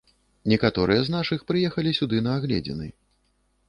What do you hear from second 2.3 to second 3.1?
на агледзіны.